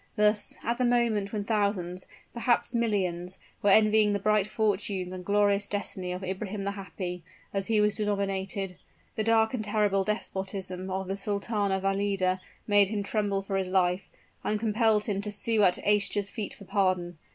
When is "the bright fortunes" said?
4.13-5.13